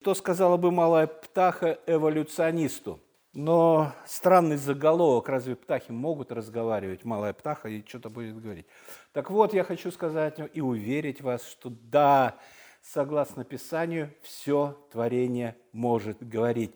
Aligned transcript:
Что 0.00 0.14
сказала 0.14 0.56
бы 0.56 0.70
малая 0.70 1.06
птаха 1.06 1.78
эволюционисту? 1.86 3.00
Но 3.34 3.92
странный 4.06 4.56
заголовок, 4.56 5.28
разве 5.28 5.56
птахи 5.56 5.90
могут 5.92 6.32
разговаривать? 6.32 7.04
Малая 7.04 7.34
птаха 7.34 7.68
и 7.68 7.86
что-то 7.86 8.08
будет 8.08 8.40
говорить. 8.40 8.64
Так 9.12 9.30
вот, 9.30 9.52
я 9.52 9.62
хочу 9.62 9.90
сказать 9.90 10.38
и 10.54 10.62
уверить 10.62 11.20
вас, 11.20 11.46
что 11.46 11.68
да, 11.68 12.38
согласно 12.80 13.44
Писанию, 13.44 14.10
все 14.22 14.82
творение 14.90 15.54
может 15.72 16.26
говорить. 16.26 16.74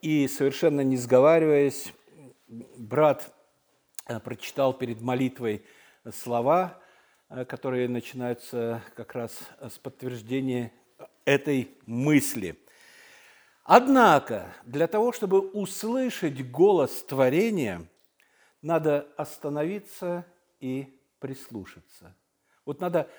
И 0.00 0.26
совершенно 0.26 0.80
не 0.80 0.96
сговариваясь, 0.96 1.92
брат 2.48 3.34
э, 4.08 4.18
прочитал 4.18 4.72
перед 4.72 5.02
молитвой 5.02 5.62
слова, 6.10 6.80
э, 7.28 7.44
которые 7.44 7.86
начинаются 7.86 8.82
как 8.96 9.14
раз 9.14 9.38
с 9.60 9.78
подтверждения 9.78 10.72
этой 11.26 11.76
мысли. 11.84 12.58
Однако, 13.64 14.54
для 14.64 14.86
того, 14.86 15.12
чтобы 15.12 15.40
услышать 15.40 16.50
голос 16.50 17.02
творения, 17.02 17.86
надо 18.62 19.12
остановиться 19.16 20.24
и 20.60 20.98
прислушаться. 21.18 22.16
Вот 22.64 22.80
надо 22.80 23.10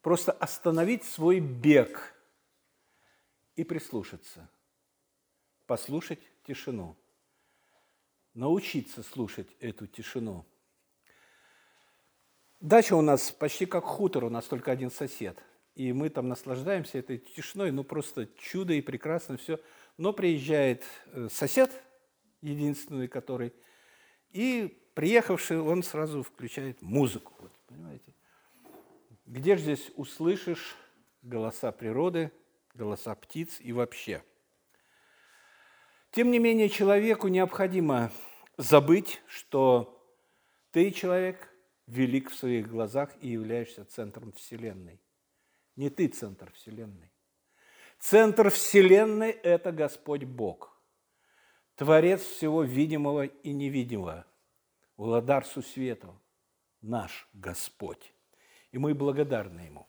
просто 0.00 0.32
остановить 0.32 1.04
свой 1.04 1.40
бег 1.40 2.14
и 3.54 3.64
прислушаться, 3.64 4.48
послушать 5.66 6.20
тишину, 6.46 6.96
научиться 8.32 9.02
слушать 9.02 9.48
эту 9.60 9.86
тишину. 9.86 10.46
Дача 12.60 12.96
у 12.96 13.02
нас 13.02 13.30
почти 13.30 13.66
как 13.66 13.84
хутор, 13.84 14.24
у 14.24 14.30
нас 14.30 14.46
только 14.46 14.72
один 14.72 14.90
сосед– 14.90 15.38
и 15.74 15.92
мы 15.92 16.10
там 16.10 16.28
наслаждаемся 16.28 16.98
этой 16.98 17.18
тишиной, 17.18 17.70
ну 17.70 17.84
просто 17.84 18.28
чудо 18.38 18.74
и 18.74 18.80
прекрасно 18.80 19.36
все. 19.36 19.58
Но 19.96 20.12
приезжает 20.12 20.84
э, 21.06 21.28
сосед, 21.30 21.70
единственный 22.40 23.08
который, 23.08 23.52
и 24.30 24.82
приехавший, 24.94 25.60
он 25.60 25.82
сразу 25.82 26.22
включает 26.22 26.80
музыку, 26.82 27.34
вот, 27.38 27.52
понимаете. 27.66 28.14
Где 29.26 29.56
же 29.56 29.62
здесь 29.62 29.90
услышишь 29.96 30.76
голоса 31.22 31.72
природы, 31.72 32.30
голоса 32.74 33.14
птиц 33.14 33.58
и 33.60 33.72
вообще? 33.72 34.22
Тем 36.10 36.30
не 36.30 36.38
менее, 36.38 36.68
человеку 36.68 37.28
необходимо 37.28 38.10
забыть, 38.58 39.22
что 39.26 39.98
ты, 40.70 40.90
человек, 40.90 41.50
велик 41.86 42.30
в 42.30 42.34
своих 42.34 42.68
глазах 42.68 43.10
и 43.20 43.28
являешься 43.28 43.84
центром 43.84 44.32
Вселенной. 44.32 45.01
Не 45.76 45.90
ты 45.90 46.08
центр 46.08 46.52
Вселенной. 46.52 47.10
Центр 47.98 48.50
Вселенной– 48.50 49.30
это 49.42 49.70
Господь 49.72 50.24
Бог, 50.24 50.76
Творец 51.76 52.20
всего 52.20 52.64
видимого 52.64 53.26
и 53.26 53.52
невидимого, 53.52 54.26
Владар 54.96 55.44
Сусветов, 55.46 56.14
наш 56.80 57.28
Господь. 57.32 58.12
И 58.72 58.78
мы 58.78 58.94
благодарны 58.94 59.60
Ему. 59.60 59.86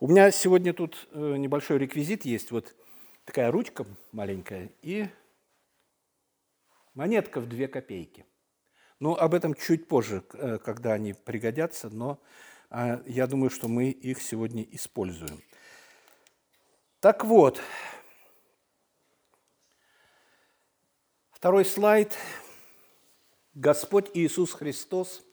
У 0.00 0.08
меня 0.08 0.30
сегодня 0.30 0.74
тут 0.74 1.08
э, 1.12 1.36
небольшой 1.36 1.78
реквизит 1.78 2.24
есть, 2.24 2.50
вот 2.50 2.74
такая 3.24 3.50
ручка 3.50 3.86
маленькая 4.12 4.70
и 4.82 5.08
монетка 6.94 7.40
в 7.40 7.48
две 7.48 7.68
копейки. 7.68 8.26
Ну, 8.98 9.14
об 9.14 9.34
этом 9.34 9.54
чуть 9.54 9.88
позже, 9.88 10.24
э, 10.32 10.58
когда 10.58 10.94
они 10.94 11.12
пригодятся, 11.12 11.90
но 11.90 12.20
я 12.70 13.26
думаю, 13.26 13.50
что 13.50 13.68
мы 13.68 13.90
их 13.90 14.20
сегодня 14.20 14.62
используем. 14.62 15.42
Так 17.00 17.24
вот, 17.24 17.60
второй 21.30 21.64
слайд. 21.64 22.16
Господь 23.54 24.10
Иисус 24.12 24.52
Христос 24.52 25.24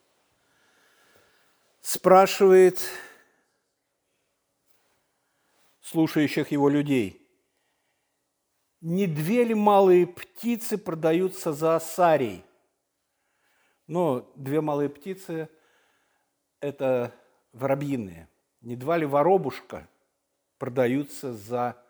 спрашивает 1.82 2.80
слушающих 5.82 6.52
Его 6.52 6.70
людей, 6.70 7.24
не 8.80 9.08
две 9.08 9.44
ли 9.44 9.54
малые 9.54 10.08
птицы 10.08 10.78
продаются 10.78 11.52
за 11.52 11.76
осарий? 11.76 12.46
Но 13.88 14.32
две 14.36 14.62
малые 14.62 14.88
птицы– 14.88 15.50
это 16.62 17.14
воробьиные, 17.54 18.28
не 18.62 18.76
два 18.76 18.98
ли 18.98 19.06
воробушка 19.06 19.88
продаются 20.58 21.34
за 21.34 21.82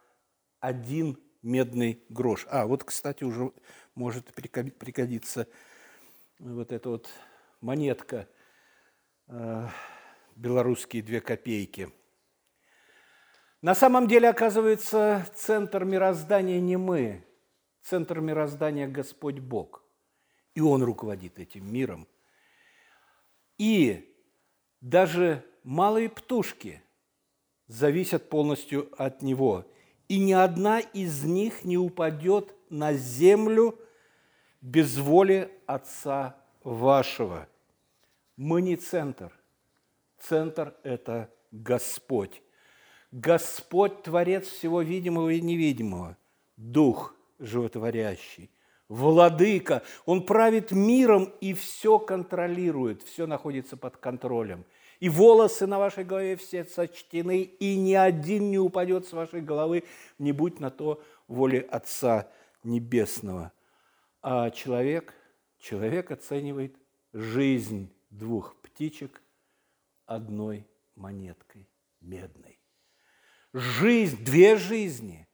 один 0.60 1.18
медный 1.42 2.04
грош. 2.10 2.46
А, 2.50 2.66
вот, 2.66 2.84
кстати, 2.84 3.24
уже 3.24 3.52
может 3.96 4.34
пригодиться 4.34 5.48
вот 6.40 6.72
эта 6.72 6.90
вот 6.90 7.10
монетка 7.62 8.28
э, 9.28 9.68
белорусские 10.36 11.04
две 11.04 11.22
копейки. 11.22 11.92
На 13.62 13.76
самом 13.76 14.08
деле, 14.08 14.30
оказывается, 14.30 15.26
центр 15.36 15.86
мироздания 15.86 16.60
не 16.60 16.78
мы, 16.78 17.26
центр 17.82 18.20
мироздания 18.20 18.88
Господь 18.88 19.40
Бог. 19.40 19.84
И 20.56 20.62
Он 20.62 20.84
руководит 20.84 21.40
этим 21.40 21.72
миром. 21.72 22.08
И 23.58 24.14
даже 24.82 25.46
малые 25.64 26.10
птушки 26.10 26.82
зависят 27.68 28.30
полностью 28.30 28.92
от 28.98 29.22
Него, 29.22 29.66
и 30.08 30.20
ни 30.20 30.34
одна 30.34 30.80
из 30.80 31.24
них 31.24 31.64
не 31.64 31.78
упадет 31.78 32.54
на 32.70 32.94
землю 32.94 33.80
без 34.62 34.98
воли 34.98 35.52
Отца 35.66 36.38
вашего. 36.64 37.48
Мы 38.36 38.62
не 38.62 38.76
центр. 38.76 39.32
Центр– 40.20 40.76
это 40.84 41.30
Господь. 41.52 42.42
Господь– 43.12 44.02
Творец 44.04 44.48
всего 44.48 44.82
видимого 44.82 45.30
и 45.30 45.42
невидимого, 45.42 46.18
Дух 46.58 47.16
животворящий, 47.40 48.50
Владыка. 48.88 49.84
Он 50.06 50.26
правит 50.26 50.72
миром 50.72 51.32
и 51.42 51.54
все 51.54 52.00
контролирует, 52.00 53.04
все 53.04 53.28
находится 53.28 53.78
под 53.78 53.98
контролем– 53.98 54.66
и 55.04 55.10
волосы 55.10 55.68
на 55.68 55.80
вашей 55.80 56.06
голове 56.06 56.38
все 56.38 56.64
сочтены, 56.64 57.42
и 57.42 57.76
ни 57.76 57.94
один 57.94 58.52
не 58.52 58.58
упадет 58.58 59.06
с 59.06 59.12
вашей 59.12 59.42
головы, 59.42 59.84
не 60.18 60.32
будь 60.32 60.62
на 60.62 60.72
то 60.72 61.04
воли 61.28 61.58
Отца 61.58 62.32
Небесного. 62.64 63.52
А 64.22 64.50
человек, 64.50 65.14
человек 65.60 66.10
оценивает 66.12 66.78
жизнь 67.12 67.94
двух 68.12 68.56
птичек 68.62 69.22
одной 70.06 70.66
монеткой 70.96 71.68
медной. 72.00 72.58
Жизнь, 73.52 74.24
две 74.24 74.56
жизни, 74.56 75.28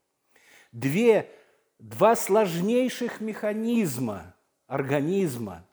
две, 0.72 1.30
два 1.78 2.16
сложнейших 2.16 3.22
механизма 3.22 4.34
организма. 4.66 5.64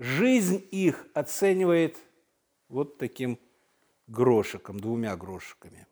Жизнь 0.00 0.66
их 0.72 1.06
оценивает– 1.14 1.96
вот 2.72 2.96
таким 2.96 3.38
грошиком, 4.06 4.80
двумя 4.80 5.14
грошиками. 5.16 5.86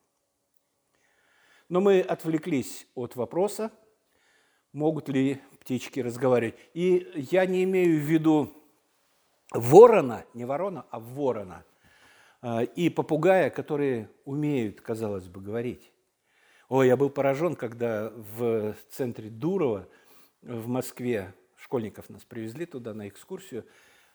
Но 1.68 1.80
мы 1.80 2.00
отвлеклись 2.00 2.88
от 2.94 3.16
вопроса, 3.16 3.70
могут 4.72 5.08
ли 5.08 5.40
птички 5.60 6.00
разговаривать. 6.00 6.56
И 6.74 7.06
я 7.14 7.44
не 7.46 7.64
имею 7.64 8.00
в 8.00 8.02
виду 8.02 8.52
ворона, 9.52 10.24
не 10.32 10.46
ворона, 10.46 10.86
а 10.90 10.98
ворона, 10.98 11.64
а, 12.40 12.62
и 12.62 12.88
попугая, 12.88 13.50
которые 13.50 14.08
умеют, 14.24 14.80
казалось 14.80 15.28
бы, 15.28 15.40
говорить. 15.40 15.92
Ой, 16.68 16.86
я 16.86 16.96
был 16.96 17.10
поражен, 17.10 17.56
когда 17.56 18.10
в 18.10 18.74
центре 18.88 19.28
Дурова 19.28 19.86
в 20.40 20.66
Москве 20.66 21.34
школьников 21.56 22.08
нас 22.08 22.24
привезли 22.24 22.64
туда 22.64 22.94
на 22.94 23.08
экскурсию, 23.08 23.66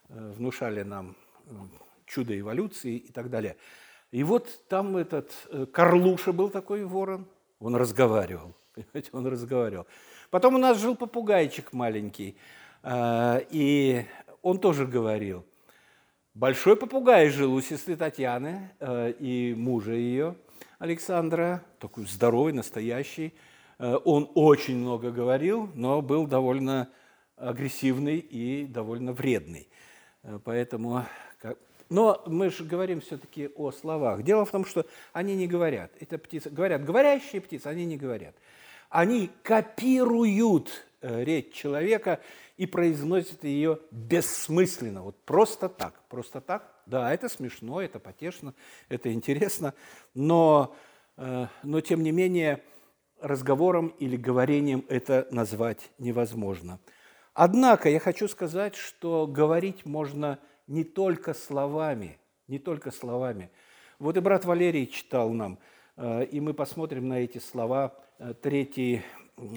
э, 0.07 0.31
внушали 0.31 0.83
нам 0.83 1.15
чудо 2.05 2.37
эволюции 2.39 2.97
и 2.97 3.11
так 3.11 3.29
далее. 3.29 3.57
И 4.11 4.23
вот 4.23 4.67
там 4.69 4.95
этот 4.97 5.31
э, 5.49 5.65
Карлуша 5.65 6.31
был 6.31 6.49
такой 6.49 6.85
ворон, 6.85 7.27
он 7.59 7.75
разговаривал, 7.75 8.55
понимаете, 8.73 9.09
он 9.11 9.27
разговаривал. 9.27 9.87
Потом 10.29 10.55
у 10.55 10.57
нас 10.57 10.79
жил 10.79 10.95
попугайчик 10.95 11.73
маленький, 11.73 12.37
э, 12.83 13.41
и 13.49 14.05
он 14.41 14.59
тоже 14.59 14.85
говорил. 14.85 15.45
Большой 16.33 16.75
попугай 16.75 17.29
жил 17.29 17.53
у 17.53 17.61
сестры 17.61 17.95
Татьяны 17.95 18.71
э, 18.79 19.11
и 19.19 19.53
мужа 19.55 19.93
ее, 19.93 20.35
Александра, 20.79 21.63
такой 21.79 22.05
здоровый, 22.05 22.53
настоящий. 22.53 23.33
Он 23.77 24.31
очень 24.35 24.77
много 24.77 25.11
говорил, 25.11 25.69
но 25.73 26.01
был 26.01 26.27
довольно 26.27 26.89
агрессивный 27.35 28.19
и 28.19 28.65
довольно 28.65 29.11
вредный. 29.11 29.67
Поэтому 30.45 31.05
Но 31.89 32.23
мы 32.25 32.49
же 32.49 32.63
говорим 32.63 33.01
все-таки 33.01 33.49
о 33.55 33.71
словах. 33.71 34.23
Дело 34.23 34.45
в 34.45 34.51
том, 34.51 34.65
что 34.65 34.85
они 35.13 35.35
не 35.35 35.47
говорят. 35.47 35.91
Это 35.99 36.17
птицы 36.17 36.49
говорят, 36.49 36.83
говорящие 36.83 37.41
птицы, 37.41 37.67
они 37.67 37.85
не 37.85 37.97
говорят. 37.97 38.35
Они 38.89 39.29
копируют 39.43 40.85
э, 41.01 41.23
речь 41.23 41.53
человека 41.53 42.21
и 42.57 42.65
произносят 42.65 43.43
ее 43.43 43.79
бессмысленно, 43.91 45.03
вот 45.03 45.17
просто 45.25 45.69
так, 45.69 46.01
просто 46.07 46.41
так. 46.41 46.71
Да, 46.85 47.13
это 47.13 47.29
смешно, 47.29 47.81
это 47.81 47.99
потешно, 47.99 48.53
это 48.89 49.11
интересно, 49.11 49.73
но, 50.13 50.75
э, 51.17 51.47
но 51.63 51.81
тем 51.81 52.03
не 52.03 52.11
менее 52.11 52.63
разговором 53.19 53.87
или 53.99 54.15
говорением 54.15 54.85
это 54.87 55.27
назвать 55.31 55.91
невозможно. 55.97 56.79
Однако 57.33 57.89
я 57.89 57.99
хочу 57.99 58.27
сказать, 58.27 58.75
что 58.75 59.27
говорить 59.27 59.85
можно– 59.85 60.39
не 60.67 60.83
только 60.83 61.33
словами, 61.33 62.19
не 62.47 62.59
только 62.59 62.91
словами. 62.91 63.51
Вот 63.99 64.17
и 64.17 64.19
брат 64.19 64.45
Валерий 64.45 64.87
читал 64.87 65.31
нам, 65.31 65.59
э, 65.95 66.25
и 66.25 66.39
мы 66.39 66.53
посмотрим 66.53 67.07
на 67.07 67.19
эти 67.19 67.37
слова. 67.37 67.95
Э, 68.17 68.33
третий 68.33 69.01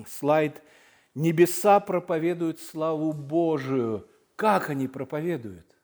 слайд. 0.07 0.63
«Небеса 1.15 1.81
проповедуют 1.81 2.61
славу 2.61 3.13
Божию». 3.13 4.09
Как 4.37 4.71
они 4.71 4.87
проповедуют? 4.87 5.77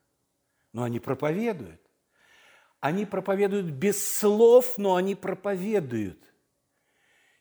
Но 0.73 0.85
они 0.85 1.01
проповедуют. 1.01 1.81
Они 2.79 3.05
проповедуют 3.05 3.67
без 3.67 4.19
слов, 4.19 4.79
но 4.79 4.95
они 4.95 5.17
проповедуют. 5.17 6.21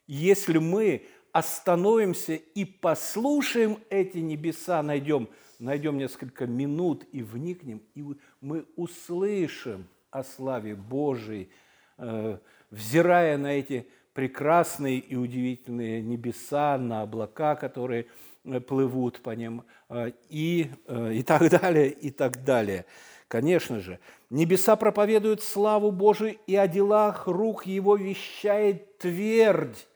Если 0.08 0.58
мы 0.58 1.06
остановимся 1.32 2.34
и 2.34 2.66
послушаем 2.66 3.78
эти 3.90 4.18
небеса, 4.20 4.82
найдем– 4.82 5.30
найдем 5.64 5.98
несколько 5.98 6.46
минут 6.46 7.06
и 7.12 7.24
вникнем, 7.24 7.82
и 7.96 8.04
мы 8.42 8.66
услышим 8.76 9.88
о 10.12 10.24
славе 10.24 10.76
Божией, 10.76 11.50
э, 11.98 12.38
взирая 12.70 13.38
на 13.38 13.54
эти 13.54 13.88
прекрасные 14.14 15.00
и 15.00 15.16
удивительные 15.16 16.02
небеса, 16.02 16.78
на 16.78 17.02
облака, 17.02 17.56
которые 17.56 18.08
э, 18.44 18.60
плывут 18.60 19.22
по 19.22 19.32
ним, 19.32 19.64
э, 19.90 20.12
и, 20.30 20.70
и 20.90 21.24
так 21.24 21.50
далее, 21.50 21.90
и 21.90 22.12
так 22.12 22.44
далее. 22.44 22.86
Конечно 23.30 23.80
же, 23.80 24.00
небеса 24.30 24.76
проповедуют 24.76 25.42
славу 25.42 25.92
Божию, 25.92 26.36
и 26.46 26.56
о 26.56 26.68
делах 26.68 27.26
рук 27.26 27.66
Его 27.66 27.96
вещает 27.96 28.98
твердь. 28.98 29.88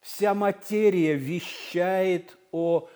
Вся 0.00 0.34
материя 0.34 1.14
вещает 1.14 2.38
о 2.50 2.88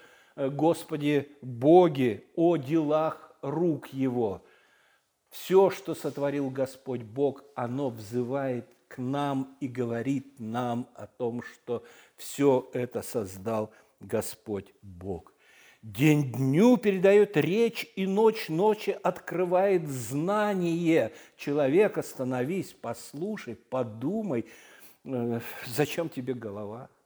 Господи 0.48 1.28
Боге, 1.42 2.24
о 2.34 2.56
делах 2.56 3.36
рук 3.42 3.88
Его. 3.88 4.42
Все, 5.28 5.70
что 5.70 5.94
сотворил 5.94 6.50
Господь 6.50 7.02
Бог, 7.02 7.44
оно 7.54 7.90
взывает 7.90 8.66
к 8.88 8.98
нам 8.98 9.56
и 9.60 9.68
говорит 9.68 10.40
нам 10.40 10.88
о 10.94 11.06
том, 11.06 11.42
что 11.42 11.84
все 12.16 12.68
это 12.72 13.02
создал 13.02 13.70
Господь 14.00 14.72
Бог. 14.82 15.32
День 15.82 16.32
дню 16.32 16.76
передает 16.78 17.36
речь, 17.36 17.86
и 17.94 18.06
ночь 18.06 18.48
ночи 18.48 18.98
открывает 19.02 19.88
знание. 19.88 21.12
Человек, 21.36 21.96
остановись, 21.96 22.74
послушай, 22.78 23.54
подумай, 23.54 24.46
э, 25.04 25.40
зачем 25.66 26.08
тебе 26.08 26.34
голова– 26.34 26.88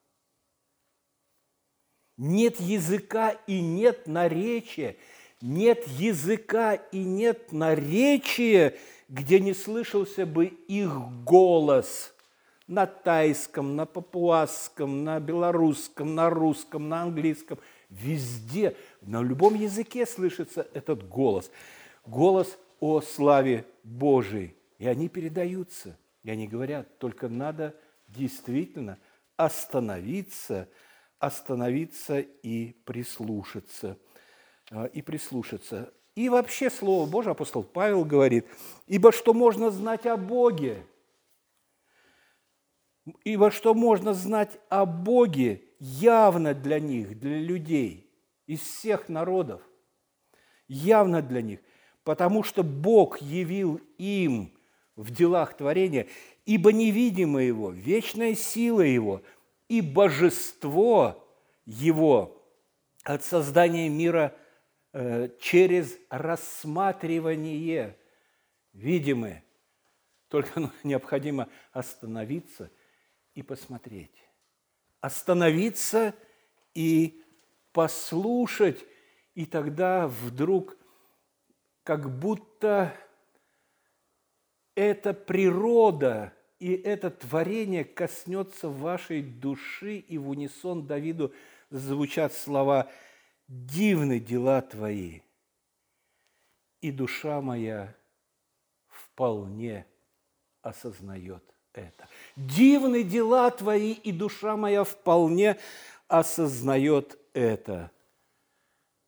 нет 2.17 2.61
языка 2.61 3.31
и 3.47 3.61
нет 3.61 4.07
наречия. 4.07 4.97
Нет 5.41 5.87
языка 5.89 6.75
и 6.75 7.05
нет 7.05 7.53
наречия, 7.53 8.75
где 9.09 9.41
не 9.41 9.53
слышался 9.53 10.25
бы 10.25 10.47
их 10.47 10.91
голос 11.25 12.15
на 12.67 12.87
тайском, 12.87 13.77
на 13.77 13.85
папуасском, 13.85 15.05
на 15.05 15.21
белорусском, 15.21 16.15
на 16.15 16.31
русском, 16.31 16.89
на 16.89 17.03
английском. 17.03 17.59
Везде, 17.91 18.77
на 19.03 19.23
любом 19.23 19.55
языке 19.55 20.07
слышится 20.07 20.67
этот 20.73 21.07
голос. 21.07 21.51
Голос 22.07 22.57
о 22.81 23.01
славе 23.01 23.67
Божией. 23.83 24.57
И 24.79 24.87
они 24.87 25.09
передаются, 25.09 25.99
и 26.23 26.31
они 26.31 26.49
говорят, 26.49 26.99
только 26.99 27.29
надо 27.29 27.75
действительно 28.09 28.99
остановиться– 29.37 30.69
остановиться 31.25 32.21
и 32.21 32.73
прислушаться. 32.85 33.99
А, 34.71 34.87
и 34.87 35.03
прислушаться. 35.03 35.93
И 36.15 36.29
вообще 36.29 36.71
Слово 36.71 37.09
Божие, 37.09 37.33
апостол 37.33 37.63
Павел 37.65 38.05
говорит, 38.05 38.47
«Ибо 38.87 39.13
что 39.13 39.35
можно 39.35 39.71
знать 39.71 40.07
о 40.07 40.17
Боге?» 40.17 40.87
Ибо 43.23 43.51
что 43.51 43.75
можно 43.75 44.15
знать 44.15 44.59
о 44.71 44.87
Боге 44.87 45.63
явно 45.79 46.55
для 46.55 46.81
них, 46.81 47.19
для 47.19 47.39
людей, 47.39 48.11
из 48.47 48.61
всех 48.61 49.11
народов, 49.11 49.61
явно 50.69 51.21
для 51.21 51.43
них, 51.43 51.61
потому 52.03 52.43
что 52.43 52.63
Бог 52.63 53.21
явил 53.21 53.79
им 53.99 54.55
в 54.97 55.11
делах 55.11 55.55
творения, 55.55 56.07
ибо 56.47 56.73
невидимое 56.73 57.45
Его, 57.45 57.71
вечная 57.71 58.35
сила 58.35 58.81
Его– 58.81 59.21
и 59.69 59.81
божество 59.81 61.27
его 61.65 62.43
от 63.03 63.25
создания 63.25 63.89
мира 63.89 64.37
э, 64.93 65.29
через 65.41 65.97
рассматривание 66.11 67.99
видимое. 68.73 69.45
Только 70.29 70.71
необходимо 70.83 71.49
остановиться 71.73 72.71
и 73.35 73.43
посмотреть. 73.43 74.17
Остановиться 75.01 76.15
и 76.75 77.23
послушать, 77.73 78.85
и 79.35 79.45
тогда 79.45 80.09
вдруг 80.09 80.77
как 81.83 82.19
будто 82.19 82.95
эта 84.75 85.13
природа– 85.13 86.33
и 86.59 86.73
это 86.73 87.11
творение 87.11 87.85
коснется 87.85 88.69
вашей 88.69 89.23
души, 89.23 89.97
и 89.97 90.19
в 90.19 90.29
унисон 90.29 90.87
Давиду 90.87 91.33
звучат 91.71 92.33
слова 92.33 92.91
«Дивны 93.49 94.21
дела 94.21 94.63
твои, 94.63 95.21
и 96.81 96.91
душа 96.91 97.41
моя 97.41 97.95
вполне 98.87 99.87
осознает 100.63 101.45
это». 101.73 102.09
Дивны 102.37 103.03
дела 103.03 103.51
твои, 103.51 103.93
и 103.93 104.13
душа 104.13 104.57
моя 104.57 104.85
вполне 104.85 105.59
осознает 106.09 107.19
это. 107.33 107.91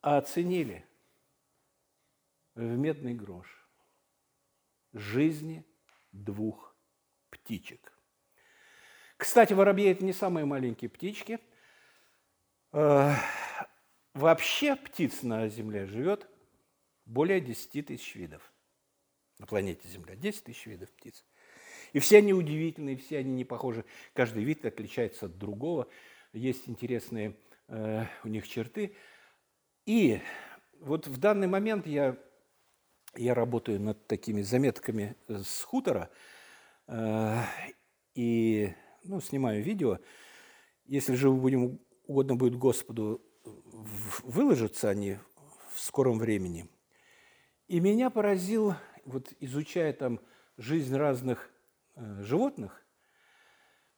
А 0.03 0.19
оценили 0.19 0.85
в 2.55 2.63
медный 2.63 3.15
грош 3.15 3.47
жизни 4.93 5.65
двух 6.13 6.76
птичек. 7.47 7.93
Кстати, 9.17 9.53
воробьи– 9.53 9.87
это 9.87 10.05
не 10.05 10.13
самые 10.13 10.45
маленькие 10.45 10.91
птички. 10.91 11.39
Э, 12.73 13.13
вообще 14.15 14.75
птиц 14.75 15.23
на 15.23 15.49
Земле 15.49 15.87
живет 15.87 16.27
более 17.05 17.41
10 17.41 17.87
тысяч 17.87 18.17
видов. 18.17 18.53
На 19.39 19.47
планете 19.47 19.89
Земля 19.89 20.17
10 20.17 20.43
тысяч 20.43 20.67
видов 20.67 20.91
птиц. 20.91 21.25
И 21.93 22.01
все 22.01 22.19
они 22.19 22.35
удивительные, 22.35 22.97
все 22.97 23.19
они 23.19 23.33
не 23.33 23.45
похожи. 23.45 23.85
Каждый 24.13 24.43
вид 24.43 24.67
отличается 24.67 25.27
от 25.27 25.39
другого. 25.39 25.87
Есть 26.33 26.69
интересные 26.69 27.37
э, 27.69 28.07
у 28.25 28.29
них 28.29 28.49
черты. 28.49 28.97
И 29.87 30.21
вот 30.81 31.07
в 31.07 31.19
данный 31.19 31.47
момент 31.47 31.87
я, 31.87 32.19
я 33.15 33.35
работаю 33.35 33.81
над 33.81 34.05
такими 34.09 34.43
заметками 34.43 35.15
с 35.29 35.63
хутора– 35.63 36.11
и 36.89 38.75
ну, 39.05 39.21
снимаю 39.21 39.63
видео. 39.63 39.99
Если 40.85 41.15
же 41.15 41.31
будем, 41.31 41.81
угодно 42.07 42.37
будет 42.37 42.57
Господу, 42.57 43.23
выложатся 44.23 44.89
они 44.91 45.19
в 45.75 45.81
скором 45.81 46.19
времени. 46.19 46.69
И 47.69 47.81
меня 47.81 48.11
поразил, 48.11 48.75
вот 49.05 49.33
изучая 49.41 49.93
там 49.93 50.21
жизнь 50.57 50.95
разных 50.97 51.51
э, 51.95 52.23
животных, 52.23 52.85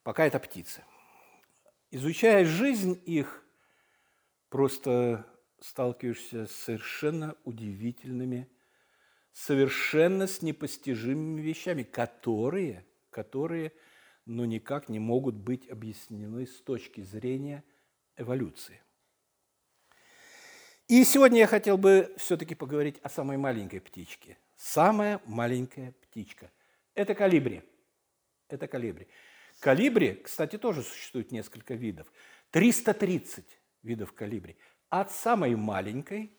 пока 0.03 0.25
это 0.25 0.39
птицы, 0.39 0.83
изучая 1.91 2.45
жизнь 2.45 2.99
их, 3.05 3.43
просто 4.49 5.25
сталкиваешься 5.59 6.47
с 6.47 6.51
совершенно 6.51 7.35
удивительными 7.43 8.49
совершенно 9.33 10.27
с 10.27 10.41
непостижимыми 10.41 11.41
вещами, 11.41 11.83
которые, 11.83 12.85
которые 13.09 13.73
ну, 14.25 14.45
никак 14.45 14.89
не 14.89 14.99
могут 14.99 15.35
быть 15.35 15.69
объяснены 15.69 16.45
с 16.45 16.61
точки 16.61 17.01
зрения 17.01 17.63
эволюции. 18.17 18.81
И 20.87 21.03
сегодня 21.03 21.39
я 21.39 21.47
хотел 21.47 21.77
бы 21.77 22.13
все-таки 22.17 22.55
поговорить 22.55 22.97
о 23.03 23.09
самой 23.09 23.37
маленькой 23.37 23.79
птичке. 23.79 24.37
Самая 24.57 25.21
маленькая 25.25 25.93
птичка– 26.01 26.51
это 26.95 27.15
калибри. 27.15 27.61
Это 28.49 28.67
калибри. 28.67 29.07
Калибри, 29.59 30.15
кстати, 30.15 30.57
тоже 30.57 30.83
существует 30.83 31.31
несколько 31.31 31.75
видов. 31.75 32.11
330 32.51 33.45
видов 33.83 34.13
калибри. 34.13 34.57
От 34.89 35.11
самой 35.11 35.55
маленькой, 35.55 36.35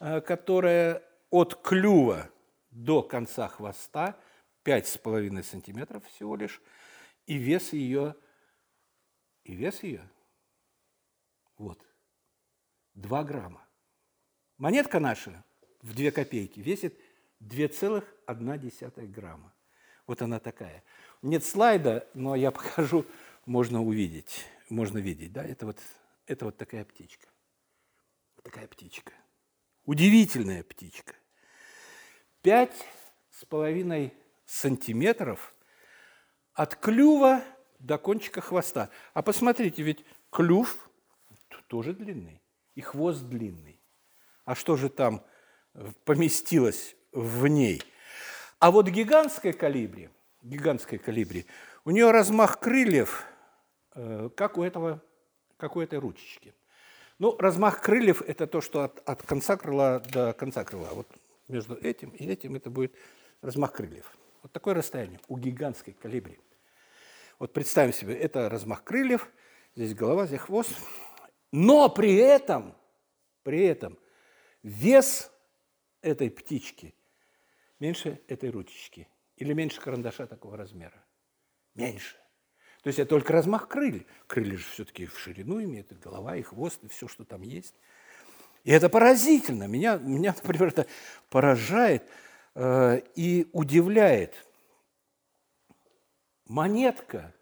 э, 0.00 0.20
которая 0.20 1.02
от 1.30 1.54
клюва 1.62 2.30
до 2.70 3.02
конца 3.02 3.48
хвоста 3.48 4.18
5,5 4.64 5.42
сантиметров 5.42 6.04
всего 6.06 6.36
лишь, 6.36 6.60
и 7.26 7.36
вес 7.36 7.72
ее, 7.72 8.14
и 9.44 9.54
вес 9.54 9.82
ее, 9.82 10.08
вот, 11.56 11.84
2 12.94 13.24
грамма. 13.24 13.66
Монетка 14.58 15.00
наша 15.00 15.44
в 15.82 15.94
2 15.94 16.10
копейки 16.10 16.60
весит 16.60 16.98
2,1 17.40 19.06
грамма. 19.06 19.54
Вот 20.06 20.22
она 20.22 20.40
такая. 20.40 20.82
Нет 21.22 21.44
слайда, 21.44 22.08
но 22.14 22.34
я 22.34 22.50
покажу, 22.50 23.04
можно 23.46 23.82
увидеть. 23.82 24.46
Можно 24.68 24.98
видеть, 24.98 25.32
да? 25.32 25.44
Это 25.44 25.66
вот, 25.66 25.78
это 26.26 26.46
вот 26.46 26.56
такая 26.56 26.84
птичка. 26.84 27.28
Такая 28.42 28.66
птичка. 28.66 29.12
Удивительная 29.88 30.62
птичка. 30.64 31.14
Пять 32.42 32.84
с 33.30 33.46
половиной 33.46 34.12
сантиметров 34.44 35.54
от 36.52 36.76
клюва 36.76 37.42
до 37.78 37.96
кончика 37.96 38.42
хвоста. 38.42 38.90
А 39.14 39.22
посмотрите, 39.22 39.82
ведь 39.82 40.04
клюв 40.30 40.90
тоже 41.68 41.94
длинный, 41.94 42.42
и 42.74 42.82
хвост 42.82 43.22
длинный. 43.22 43.80
А 44.44 44.54
что 44.54 44.76
же 44.76 44.90
там 44.90 45.24
поместилось 46.04 46.94
в 47.12 47.46
ней? 47.46 47.82
А 48.58 48.70
вот 48.70 48.88
гигантская 48.88 49.54
калибри, 49.54 50.10
гигантская 50.42 50.98
калибри, 50.98 51.46
у 51.86 51.92
нее 51.92 52.10
размах 52.10 52.60
крыльев, 52.60 53.24
э, 53.94 54.28
как 54.36 54.58
у, 54.58 54.62
этого, 54.62 55.02
как 55.56 55.76
у 55.76 55.80
этой 55.80 55.98
ручечки. 55.98 56.54
Ну, 57.18 57.36
размах 57.36 57.82
крыльев– 57.82 58.22
это 58.26 58.46
то, 58.46 58.60
что 58.60 58.84
от, 58.84 59.08
от 59.08 59.22
конца 59.22 59.56
крыла 59.56 60.00
до 60.00 60.32
конца 60.32 60.64
крыла. 60.64 60.88
Вот 60.92 61.08
между 61.48 61.74
этим 61.74 62.10
и 62.10 62.24
этим 62.24 62.54
это 62.54 62.70
будет 62.70 62.94
размах 63.42 63.72
крыльев. 63.72 64.12
Вот 64.42 64.52
такое 64.52 64.74
расстояние 64.74 65.20
у 65.26 65.36
гигантской 65.36 65.94
калибри. 65.94 66.38
Вот 67.38 67.52
представим 67.52 67.92
себе, 67.92 68.14
это 68.14 68.48
размах 68.48 68.84
крыльев, 68.84 69.28
здесь 69.74 69.94
голова, 69.94 70.26
здесь 70.26 70.40
хвост. 70.40 70.70
Но 71.50 71.88
при 71.88 72.14
этом, 72.14 72.76
при 73.42 73.64
этом 73.64 73.98
вес 74.62 75.30
этой 76.02 76.30
птички 76.30 76.94
меньше 77.80 78.20
этой 78.28 78.50
ручечки 78.50 79.08
или 79.36 79.52
меньше 79.52 79.80
карандаша 79.80 80.26
такого 80.26 80.56
размера. 80.56 81.04
Меньше. 81.74 82.16
То 82.82 82.88
есть 82.88 82.98
это 82.98 83.10
только 83.10 83.32
размах 83.32 83.68
крыльев. 83.68 84.04
Крылья 84.26 84.56
же 84.56 84.64
все-таки 84.64 85.06
в 85.06 85.18
ширину 85.18 85.62
имеют, 85.62 85.90
и 85.92 85.96
голова, 85.96 86.36
и 86.36 86.42
хвост, 86.42 86.82
и 86.84 86.88
все, 86.88 87.08
что 87.08 87.24
там 87.24 87.42
есть. 87.42 87.74
И 88.64 88.70
это 88.70 88.88
поразительно. 88.88 89.64
Меня, 89.64 89.96
меня 89.96 90.34
например, 90.42 90.68
это 90.68 90.86
поражает 91.30 92.08
э, 92.54 93.00
и 93.14 93.48
удивляет. 93.52 94.46
Монетка 96.46 97.34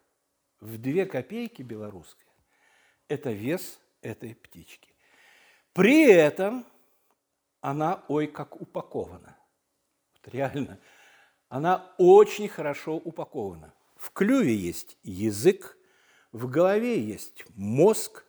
в 0.60 0.78
две 0.78 1.06
копейки 1.06 1.62
белорусская– 1.62 2.32
это 3.08 3.30
вес 3.30 3.78
этой 4.02 4.34
птички. 4.34 4.92
При 5.72 6.10
этом 6.10 6.64
она, 7.60 8.04
ой, 8.08 8.26
как 8.26 8.60
упакована. 8.60 9.36
Вот 10.14 10.32
реально, 10.32 10.80
она 11.48 11.94
очень 11.98 12.48
хорошо 12.48 12.96
упакована. 12.96 13.74
В 13.96 14.10
клюве 14.12 14.54
есть 14.54 14.96
язык, 15.02 15.76
в 16.32 16.48
голове 16.48 17.00
есть 17.00 17.44
мозг, 17.54 18.24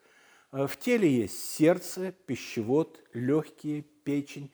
э, 0.51 0.65
в 0.65 0.77
теле 0.77 1.09
есть 1.09 1.55
сердце, 1.55 2.13
пищевод, 2.25 3.03
легкие, 3.13 3.81
печень, 3.81 4.51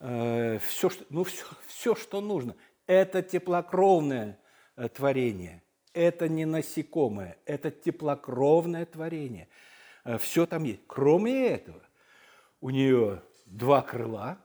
э, 0.00 0.58
все, 0.58 0.90
что, 0.90 1.04
ну, 1.10 1.24
все, 1.24 1.44
все, 1.66 1.94
что 1.94 2.20
нужно. 2.20 2.56
Это 2.86 3.22
теплокровное 3.22 4.38
э, 4.76 4.88
творение, 4.88 5.62
это 5.92 6.28
не 6.28 6.44
насекомое, 6.44 7.38
это 7.44 7.70
теплокровное 7.70 8.84
творение. 8.84 9.48
Все 10.18 10.46
там 10.46 10.64
есть. 10.64 10.80
Кроме 10.86 11.48
этого, 11.48 11.82
у 12.60 12.70
нее 12.70 13.22
два 13.44 13.82
крыла, 13.82 14.38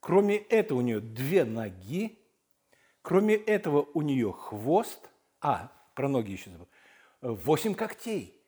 кроме 0.00 0.36
этого 0.36 0.78
у 0.78 0.82
нее 0.82 1.00
две 1.00 1.44
ноги, 1.44 2.17
Кроме 3.08 3.36
этого, 3.36 3.88
у 3.94 4.02
нее 4.02 4.34
хвост, 4.34 5.08
а, 5.40 5.72
про 5.94 6.10
ноги 6.10 6.32
еще 6.32 6.50
забыл, 6.50 6.68
восемь 7.22 7.74
когтей, 7.74 8.38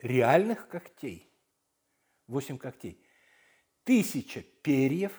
реальных 0.00 0.68
когтей. 0.68 1.32
Восемь 2.26 2.58
когтей. 2.58 3.02
Тысяча 3.84 4.42
перьев, 4.60 5.12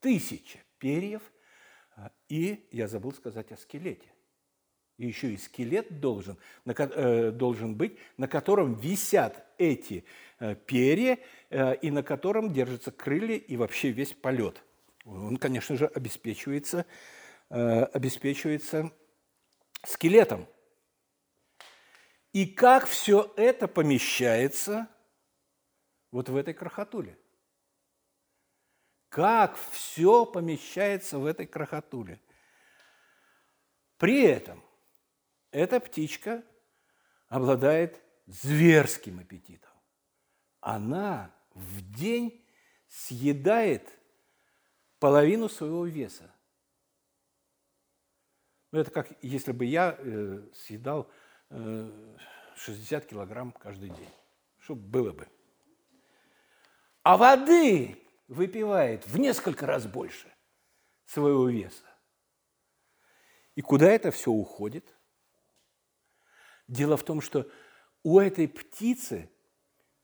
тысяча 0.00 0.58
перьев, 0.76 1.22
а, 1.96 2.12
и 2.28 2.68
я 2.70 2.86
забыл 2.86 3.14
сказать 3.14 3.50
о 3.50 3.56
скелете. 3.56 4.12
И 4.98 5.06
еще 5.06 5.32
и 5.32 5.38
скелет 5.38 5.98
должен, 5.98 6.36
на, 6.66 6.72
э, 6.72 7.30
должен 7.30 7.76
быть, 7.76 7.96
на 8.18 8.28
котором 8.28 8.74
висят 8.74 9.42
эти 9.56 10.04
э, 10.38 10.54
перья 10.54 11.18
э, 11.48 11.76
и 11.76 11.90
на 11.90 12.02
котором 12.02 12.52
держатся 12.52 12.92
крылья 12.92 13.36
и 13.36 13.56
вообще 13.56 13.88
весь 13.90 14.12
полет. 14.12 14.62
Он, 15.06 15.38
конечно 15.38 15.78
же, 15.78 15.86
обеспечивается 15.86 16.84
обеспечивается 17.54 18.90
скелетом. 19.84 20.48
И 22.32 22.46
как 22.46 22.86
все 22.86 23.32
это 23.36 23.68
помещается 23.68 24.88
вот 26.10 26.28
в 26.28 26.36
этой 26.36 26.52
крохотуле? 26.52 27.16
Как 29.08 29.56
все 29.70 30.26
помещается 30.26 31.18
в 31.18 31.26
этой 31.26 31.46
крохотуле? 31.46 32.20
При 33.98 34.24
этом 34.24 34.60
эта 35.52 35.78
птичка 35.78 36.42
обладает 37.28 38.02
зверским 38.26 39.20
аппетитом. 39.20 39.70
Она 40.60 41.32
в 41.54 41.80
день 41.92 42.44
съедает 42.88 43.88
половину 44.98 45.48
своего 45.48 45.86
веса. 45.86 46.33
Ну, 48.74 48.80
это 48.80 48.90
как 48.90 49.12
если 49.22 49.52
бы 49.52 49.64
я 49.66 49.96
э, 49.96 50.48
съедал 50.52 51.08
э, 51.50 52.16
60 52.56 53.06
килограмм 53.06 53.52
каждый 53.52 53.90
день. 53.90 54.10
Что 54.58 54.74
было 54.74 55.12
бы? 55.12 55.28
А 57.04 57.16
воды 57.16 57.96
выпивает 58.26 59.06
в 59.06 59.16
несколько 59.16 59.64
раз 59.64 59.86
больше 59.86 60.26
своего 61.04 61.48
веса. 61.48 61.84
И 63.54 63.60
куда 63.60 63.88
это 63.88 64.10
все 64.10 64.32
уходит? 64.32 64.92
Дело 66.66 66.96
в 66.96 67.04
том, 67.04 67.20
что 67.20 67.48
у 68.02 68.18
этой 68.18 68.48
птицы 68.48 69.30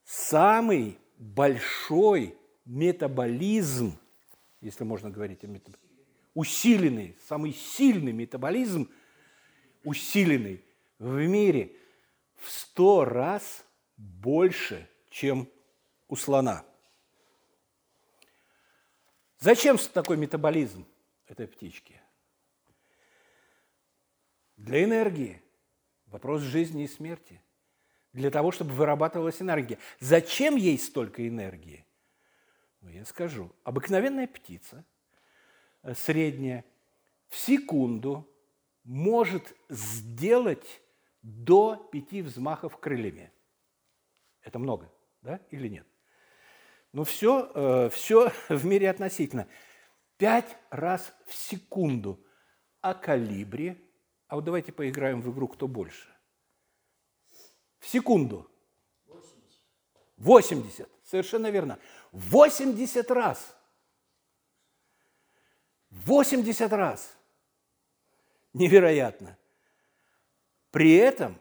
самый 0.05 0.97
большой 1.19 2.39
метаболизм, 2.65 3.99
если 4.61 4.85
можно 4.85 5.11
говорить 5.11 5.43
о 5.43 5.49
метаболизме, 5.49 5.90
усиленный, 6.35 7.17
самый 7.27 7.53
сильный 7.53 8.13
метаболизм, 8.13 8.91
усиленный 9.85 10.65
в 10.99 11.27
мире 11.27 11.77
в 12.37 12.49
сто 12.51 13.05
раз 13.05 13.65
больше, 13.97 14.89
чем 15.11 15.49
у 16.09 16.17
слона. 16.17 16.65
Зачем 19.39 19.79
такой 19.79 20.17
метаболизм 20.17 20.87
этой 21.27 21.47
птички? 21.47 22.01
Для 24.57 24.85
энергии. 24.85 25.43
Вопрос 26.07 26.43
жизни 26.43 26.85
и 26.85 26.89
смерти. 26.89 27.43
Для 28.13 28.31
того, 28.31 28.51
чтобы 28.51 28.73
вырабатывалась 28.73 29.41
энергия. 29.41 29.79
Зачем 30.01 30.57
ей 30.57 30.79
столько 30.79 31.27
энергии? 31.27 31.87
Ну, 32.81 32.91
я 32.91 33.05
скажу. 33.05 33.55
Обыкновенная 33.65 34.27
птица– 34.27 34.85
средняя 35.95 36.65
в 37.29 37.37
секунду 37.37 38.29
может 38.85 39.55
сделать 39.69 40.81
до 41.23 41.77
пяти 41.93 42.23
взмахов 42.23 42.79
крыльями. 42.79 43.33
Это 44.43 44.59
много, 44.59 44.91
да, 45.23 45.41
или 45.51 45.69
нет? 45.69 45.87
Ну, 46.93 47.05
все, 47.05 47.51
э, 47.55 47.91
все 47.91 48.33
в 48.49 48.65
мире 48.65 48.91
относительно. 48.91 49.47
Пять 50.17 50.57
раз 50.71 51.13
в 51.27 51.35
секунду. 51.35 52.25
А 52.81 52.95
калибре, 52.95 53.79
а 54.27 54.37
вот 54.37 54.45
давайте 54.45 54.73
поиграем 54.73 55.21
в 55.21 55.31
игру 55.31 55.49
«Кто 55.49 55.69
больше». 55.69 56.09
В 57.79 57.87
секунду. 57.87 58.51
80. 59.07 59.29
80, 60.17 60.89
совершенно 61.05 61.51
верно. 61.51 61.79
80 62.13 63.11
раз. 63.11 63.57
80 65.91 66.73
раз. 66.73 67.17
Невероятно. 68.53 69.37
При 70.71 70.95
этом 70.95 71.39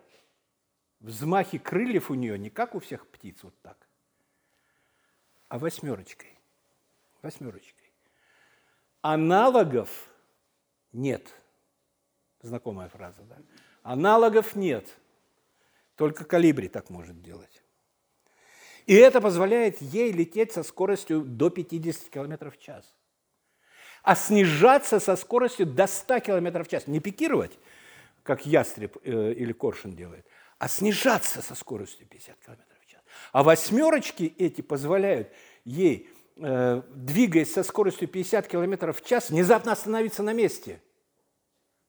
взмахи 0.99 1.57
крыльев 1.57 2.11
у 2.11 2.15
нее 2.15 2.37
не 2.37 2.49
как 2.49 2.75
у 2.75 2.79
всех 2.79 3.07
птиц 3.07 3.37
вот 3.43 3.53
так, 3.61 3.77
а 5.47 5.59
восьмерочкой. 5.59 6.37
Восьмерочкой. 7.21 7.91
Аналогов 9.01 10.09
нет. 10.93 11.33
Знакомая 12.41 12.89
фраза, 12.89 13.21
да? 13.23 13.37
Аналогов 13.83 14.55
нет. 14.55 14.87
Только 15.95 16.23
калибри 16.23 16.69
так 16.69 16.89
может 16.89 17.21
делать. 17.21 17.61
И 18.85 18.95
это 18.95 19.21
позволяет 19.21 19.81
ей 19.81 20.11
лететь 20.11 20.51
со 20.53 20.63
скоростью 20.63 21.21
до 21.21 21.49
50 21.49 22.09
км 22.09 22.49
в 22.49 22.57
час. 22.57 22.95
А 24.03 24.15
снижаться 24.15 24.99
со 24.99 25.15
скоростью 25.15 25.65
до 25.65 25.87
100 25.87 26.19
км 26.21 26.63
в 26.63 26.67
час. 26.67 26.87
Не 26.87 26.99
пикировать, 26.99 27.57
как 28.23 28.45
ястреб 28.45 28.97
э, 29.03 29.33
или 29.33 29.53
коршун 29.53 29.93
делает, 29.93 30.25
а 30.57 30.67
снижаться 30.67 31.41
со 31.41 31.55
скоростью 31.55 32.07
50 32.07 32.37
км 32.39 32.63
в 32.81 32.87
час. 32.87 33.01
А 33.31 33.43
восьмерочки 33.43 34.33
эти 34.37 34.61
позволяют 34.61 35.31
ей, 35.65 36.09
э, 36.37 36.81
двигаясь 36.93 37.53
со 37.53 37.63
скоростью 37.63 38.07
50 38.07 38.47
км 38.47 38.93
в 38.93 39.03
час, 39.03 39.29
внезапно 39.29 39.71
остановиться 39.71 40.23
на 40.23 40.33
месте. 40.33 40.81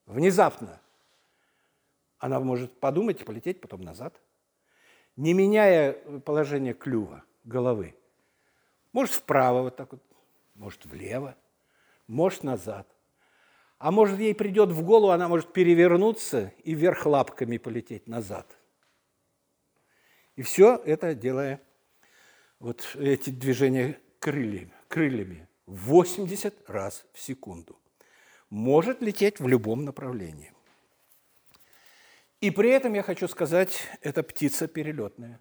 Внезапно. 0.06 0.80
Она 2.18 2.40
может 2.40 2.78
подумать 2.80 3.20
и 3.20 3.24
полететь 3.24 3.60
потом 3.60 3.80
назад, 3.82 4.20
не 5.16 5.32
меняя 5.32 5.92
положение 6.20 6.74
клюва, 6.74 7.24
головы. 7.44 7.94
Может 8.92 9.14
вправо 9.14 9.62
вот 9.62 9.76
так 9.76 9.92
вот, 9.92 10.02
может 10.54 10.84
влево, 10.84 11.36
может 12.10 12.42
назад– 12.42 12.86
а 13.80 13.90
может, 13.90 14.18
ей 14.18 14.34
придет 14.34 14.72
в 14.72 14.82
голову, 14.82 15.10
она 15.10 15.26
может 15.26 15.54
перевернуться 15.54 16.52
и 16.64 16.74
вверх 16.74 17.06
лапками 17.06 17.56
полететь 17.56 18.06
назад. 18.06 18.58
И 20.36 20.42
все 20.42 20.76
это 20.84 21.14
делая 21.14 21.62
вот 22.58 22.94
эти 22.96 23.30
движения 23.30 23.98
крыльями, 24.18 24.74
крыльями 24.88 25.48
80 25.64 26.68
раз 26.68 27.06
в 27.14 27.20
секунду. 27.20 27.80
Может 28.50 29.00
лететь 29.00 29.40
в 29.40 29.48
любом 29.48 29.86
направлении. 29.86 30.52
И 32.42 32.50
при 32.50 32.68
этом 32.68 32.92
я 32.92 33.02
хочу 33.02 33.28
сказать, 33.28 33.88
это 34.02 34.22
птица 34.22 34.68
перелетная. 34.68 35.40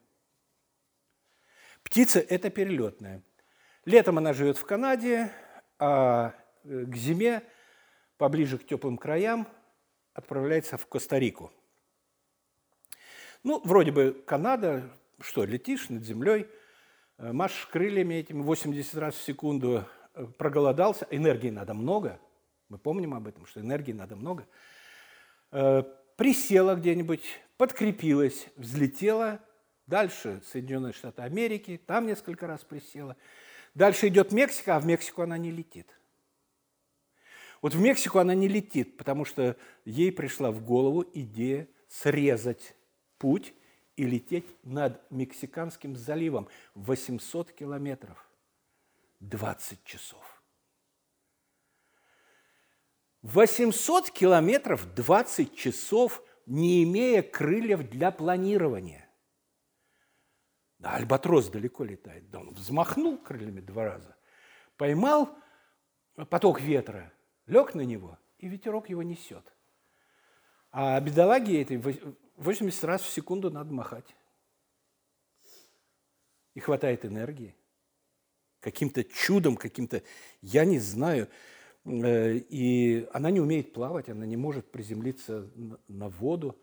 Птица– 1.83 2.19
это 2.29 2.49
перелетная. 2.49 3.21
Летом 3.83 4.17
она 4.17 4.31
живет 4.31 4.57
в 4.57 4.63
Канаде, 4.65 5.33
а 5.77 6.38
к 6.63 6.95
зиме– 6.95 7.43
поближе 8.19 8.57
к 8.57 8.67
теплым 8.67 8.97
краям, 8.97 9.47
отправляется 10.13 10.77
в 10.77 10.85
Коста-Рику. 10.85 11.51
Ну, 13.43 13.61
вроде 13.63 13.91
бы 13.91 14.23
Канада, 14.27 14.91
что, 15.21 15.45
летишь 15.45 15.87
над 15.87 16.03
землей, 16.03 16.45
э, 17.17 17.31
машешь 17.31 17.65
крыльями 17.67 18.15
этими 18.15 18.41
80 18.41 18.95
раз 18.95 19.15
в 19.15 19.23
секунду, 19.23 19.85
э, 20.13 20.25
проголодался, 20.37 21.07
энергии 21.09 21.49
надо 21.49 21.73
много, 21.73 22.19
мы 22.67 22.77
помним 22.77 23.13
об 23.13 23.25
этом, 23.25 23.45
что 23.45 23.61
энергии 23.61 23.93
надо 23.93 24.17
много, 24.17 24.45
э, 25.51 25.83
присела 26.17 26.75
где-нибудь, 26.75 27.23
подкрепилась, 27.55 28.47
взлетела, 28.57 29.39
дальше 29.87 30.41
Соединенные 30.45 30.91
Штаты 30.91 31.21
Америки, 31.21 31.81
там 31.85 32.05
несколько 32.05 32.47
раз 32.47 32.65
присела, 32.65 33.15
дальше 33.73 34.09
идет 34.09 34.33
Мексика, 34.33 34.75
а 34.75 34.79
в 34.81 34.85
Мексику 34.85 35.21
она 35.21 35.37
не 35.37 35.51
летит. 35.51 35.98
Вот 37.61 37.73
в 37.73 37.79
Мексику 37.79 38.19
она 38.19 38.33
не 38.33 38.47
летит, 38.47 38.97
потому 38.97 39.25
что 39.25 39.57
ей 39.85 40.11
пришла 40.11 40.51
в 40.51 40.63
голову 40.63 41.05
идея 41.13 41.67
срезать 41.87 42.75
путь 43.17 43.53
и 43.97 44.05
лететь 44.05 44.45
над 44.63 45.01
Мексиканским 45.11 45.95
заливом 45.95 46.47
800 46.75 47.51
километров, 47.51 48.25
20 49.19 49.83
часов. 49.83 50.41
800 53.23 54.11
километров 54.11 54.93
20 54.93 55.53
часов, 55.53 56.23
не 56.45 56.83
имея 56.83 57.21
крыльев 57.21 57.89
для 57.89 58.11
планирования. 58.11 59.09
Да, 60.77 60.93
альбатрос 60.93 61.49
далеко 61.49 61.83
летает. 61.83 62.29
Да, 62.29 62.39
он 62.39 62.53
взмахнул 62.53 63.17
крыльями 63.17 63.59
два 63.59 63.83
раза, 63.83 64.15
поймал 64.77 65.37
поток 66.29 66.61
ветра– 66.61 67.11
лег 67.49 67.73
на 67.73 67.81
него, 67.81 68.17
и 68.37 68.47
ветерок 68.47 68.89
его 68.89 69.03
несет. 69.03 69.43
А 70.71 70.99
бедолаге 71.01 71.61
этой 71.61 71.77
80 72.37 72.83
раз 72.83 73.01
в 73.01 73.09
секунду 73.09 73.49
надо 73.49 73.73
махать. 73.73 74.15
И 76.53 76.59
хватает 76.59 77.05
энергии. 77.05 77.55
Каким-то 78.59 79.03
чудом, 79.03 79.55
каким-то, 79.57 80.03
я 80.41 80.63
не 80.63 80.79
знаю. 80.79 81.27
Э, 81.85 82.35
и 82.35 83.07
она 83.13 83.31
не 83.31 83.39
умеет 83.39 83.73
плавать, 83.73 84.09
она 84.09 84.25
не 84.25 84.37
может 84.37 84.71
приземлиться 84.71 85.49
на 85.87 86.09
воду 86.09 86.61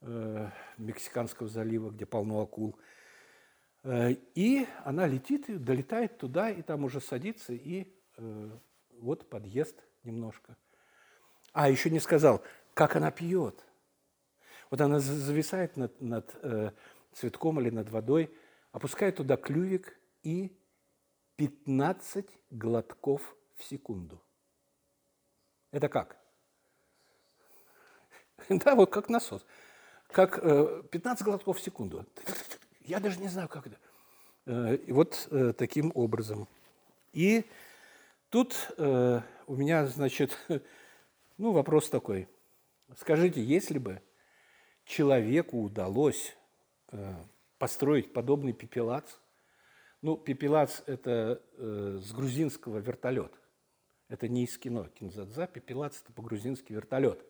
э, 0.00 0.48
Мексиканского 0.78 1.48
залива, 1.48 1.90
где 1.90 2.06
полно 2.06 2.40
акул. 2.40 2.78
Э, 3.82 4.12
и 4.34 4.66
она 4.84 5.06
летит, 5.06 5.62
долетает 5.62 6.16
туда, 6.16 6.50
и 6.50 6.62
там 6.62 6.84
уже 6.84 7.00
садится, 7.00 7.52
и 7.52 7.92
вот 9.00 9.28
подъезд– 9.28 9.82
немножко. 10.04 10.56
А, 11.52 11.68
еще 11.68 11.90
не 11.90 12.00
сказал, 12.00 12.42
как 12.74 12.96
она 12.96 13.10
пьет. 13.10 13.64
Вот 14.70 14.80
она 14.80 15.00
зависает 15.00 15.76
над, 15.76 16.00
над 16.00 16.34
э, 16.42 16.70
цветком 17.12 17.60
или 17.60 17.70
над 17.70 17.90
водой, 17.90 18.34
опускает 18.72 19.16
туда 19.16 19.36
клювик 19.36 19.98
и 20.22 20.56
15 21.36 22.26
глотков 22.50 23.36
в 23.56 23.64
секунду. 23.64 24.22
Это 25.70 25.88
как? 25.88 26.16
Да, 28.48 28.74
вот 28.74 28.90
как 28.90 29.08
насос. 29.08 29.44
Как 30.08 30.40
15 30.90 31.20
э, 31.20 31.24
глотков 31.24 31.58
в 31.58 31.62
секунду. 31.62 32.06
Я 32.80 32.98
даже 32.98 33.20
не 33.20 33.28
знаю, 33.28 33.48
как 33.48 33.66
это. 33.66 33.78
Э, 34.46 34.78
вот 34.88 35.28
э, 35.30 35.52
таким 35.52 35.92
образом. 35.94 36.48
И 37.12 37.44
тут 38.32 38.72
у 38.78 39.56
меня, 39.56 39.86
значит, 39.86 40.36
ну, 41.38 41.52
вопрос 41.52 41.90
такой. 41.90 42.28
Скажите, 42.96 43.42
если 43.42 43.78
бы 43.78 44.00
человеку 44.84 45.62
удалось 45.62 46.34
э, 46.90 47.14
построить 47.58 48.12
подобный 48.12 48.52
пепелац, 48.52 49.04
ну, 50.00 50.16
пепелац– 50.16 50.80
это 50.86 51.40
э, 51.58 52.00
с 52.02 52.12
грузинского 52.12 52.78
вертолет. 52.78 53.32
Это 54.08 54.28
не 54.28 54.44
из 54.44 54.58
кино 54.58 54.88
Кинзадза, 54.94 55.46
пепелац– 55.46 56.00
это 56.02 56.12
по-грузински 56.12 56.72
вертолет. 56.72 57.24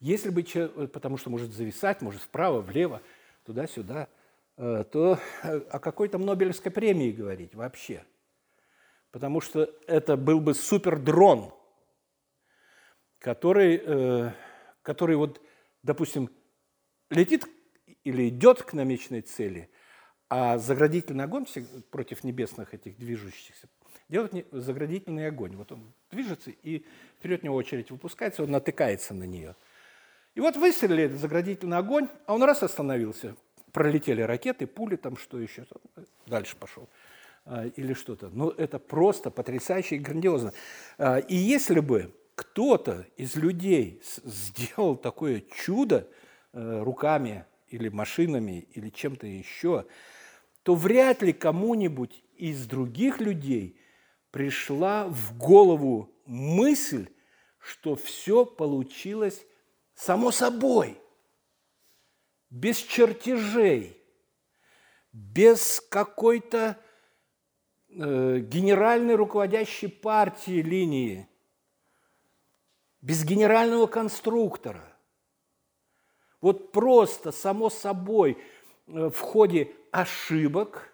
Если 0.00 0.30
бы, 0.30 0.42
потому 0.88 1.16
что 1.16 1.30
может 1.30 1.52
зависать, 1.52 2.02
может 2.02 2.20
вправо, 2.20 2.60
влево, 2.60 3.00
туда-сюда, 3.44 4.08
э, 4.56 4.84
то 4.90 5.18
о 5.42 5.78
какой 5.78 6.08
то 6.08 6.18
Нобелевской 6.18 6.70
премии 6.70 7.10
говорить 7.10 7.54
вообще– 7.54 8.04
потому 9.14 9.40
что 9.40 9.70
это 9.86 10.16
был 10.16 10.40
бы 10.40 10.54
супердрон, 10.54 11.54
который, 13.20 13.80
э, 13.80 14.32
который 14.82 15.14
вот, 15.14 15.40
допустим, 15.84 16.30
летит 17.10 17.44
или 18.02 18.28
идет 18.28 18.64
к 18.64 18.72
намеченной 18.72 19.20
цели, 19.20 19.70
а 20.28 20.58
заградительный 20.58 21.22
огонь 21.22 21.46
против 21.92 22.24
небесных 22.24 22.74
этих 22.74 22.98
движущихся 22.98 23.68
делает 24.08 24.48
заградительный 24.50 25.28
огонь. 25.28 25.54
Вот 25.54 25.70
он 25.70 25.94
движется, 26.10 26.50
и 26.50 26.84
вперед 27.20 27.44
него 27.44 27.54
очередь 27.54 27.92
выпускается, 27.92 28.42
он 28.42 28.50
натыкается 28.50 29.14
на 29.14 29.22
нее. 29.22 29.54
И 30.34 30.40
вот 30.40 30.56
выстрелили 30.56 31.04
этот 31.04 31.20
заградительный 31.20 31.76
огонь, 31.76 32.08
а 32.26 32.34
он 32.34 32.42
раз 32.42 32.64
остановился. 32.64 33.36
Пролетели 33.70 34.22
ракеты, 34.22 34.66
пули, 34.66 34.96
там 34.96 35.16
что 35.16 35.38
еще, 35.38 35.66
дальше 36.26 36.56
пошел. 36.56 36.88
А, 37.46 37.66
или 37.66 37.92
что-то. 37.92 38.30
Но 38.30 38.50
это 38.50 38.78
просто 38.78 39.30
потрясающе 39.30 39.96
и 39.96 39.98
грандиозно. 39.98 40.54
А, 40.96 41.18
и 41.18 41.36
если 41.36 41.80
бы 41.80 42.14
кто-то 42.34 43.06
из 43.18 43.36
людей 43.36 44.00
сделал 44.02 44.96
такое 44.96 45.42
чудо 45.54 46.08
э, 46.52 46.82
руками 46.82 47.44
или 47.68 47.90
машинами 47.90 48.66
или 48.72 48.88
чем-то 48.88 49.26
еще, 49.26 49.84
то 50.62 50.74
вряд 50.74 51.22
ли 51.22 51.34
кому-нибудь 51.34 52.24
из 52.36 52.66
других 52.66 53.20
людей 53.20 53.78
пришла 54.30 55.06
в 55.06 55.36
голову 55.36 56.10
мысль, 56.24 57.08
что 57.58 57.94
все 57.94 58.46
получилось 58.46 59.44
само 59.94 60.30
собой, 60.30 60.98
без 62.48 62.78
чертежей, 62.78 63.96
без 65.12 65.80
какой-то 65.90 66.78
генеральной 67.94 69.14
руководящей 69.14 69.88
партии 69.88 70.60
линии, 70.62 71.28
без 73.00 73.24
генерального 73.24 73.86
конструктора. 73.86 74.82
Вот 76.40 76.72
просто, 76.72 77.32
само 77.32 77.70
собой, 77.70 78.38
э, 78.86 79.10
в 79.10 79.18
ходе 79.20 79.72
ошибок, 79.90 80.92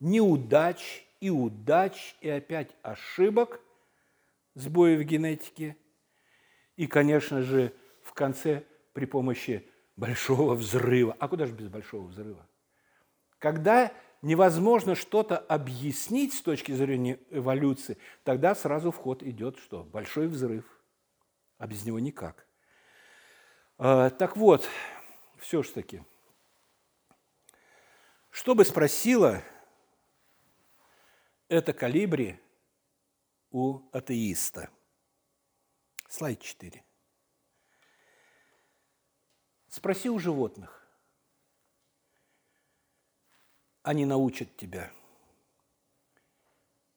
неудач 0.00 1.04
и 1.20 1.30
удач, 1.30 2.14
и 2.20 2.28
опять 2.28 2.70
ошибок, 2.82 3.60
сбои 4.54 4.96
в 4.96 5.02
генетике, 5.02 5.76
и, 6.76 6.86
конечно 6.86 7.42
же, 7.42 7.72
в 8.02 8.12
конце 8.12 8.64
при 8.92 9.06
помощи 9.06 9.66
большого 9.96 10.54
взрыва. 10.54 11.16
А 11.18 11.28
куда 11.28 11.46
же 11.46 11.52
без 11.52 11.68
большого 11.68 12.06
взрыва? 12.06 12.46
Когда 13.38 13.92
невозможно 14.26 14.96
что-то 14.96 15.38
объяснить 15.38 16.34
с 16.34 16.42
точки 16.42 16.72
зрения 16.72 17.20
эволюции, 17.30 17.96
тогда 18.24 18.54
сразу 18.56 18.90
в 18.90 18.96
ход 18.96 19.22
идет 19.22 19.56
что? 19.58 19.84
Большой 19.84 20.26
взрыв. 20.26 20.64
А 21.58 21.66
без 21.68 21.84
него 21.84 22.00
никак. 22.00 22.46
А, 23.78 24.10
так 24.10 24.36
вот, 24.36 24.68
все 25.38 25.62
ж 25.62 25.68
таки, 25.68 26.02
что 28.30 28.54
бы 28.56 28.64
спросила 28.64 29.42
это 31.48 31.72
калибри 31.72 32.40
у 33.52 33.80
атеиста? 33.92 34.70
Слайд 36.08 36.40
4. 36.40 36.84
Спроси 39.68 40.10
у 40.10 40.18
животных. 40.18 40.75
Они 43.86 44.04
научат 44.04 44.56
тебя. 44.56 44.90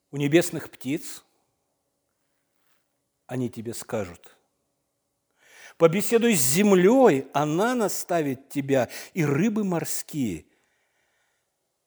У 0.10 0.17
небесных 0.17 0.71
птиц 0.71 1.23
они 3.28 3.47
тебе 3.47 3.75
скажут. 3.75 4.36
Побеседуй 5.78 6.36
с 6.36 6.41
землей, 6.41 7.30
она 7.32 7.75
наставит 7.75 8.49
тебя, 8.49 8.89
и 9.13 9.23
рыбы 9.23 9.63
морские 9.63 10.47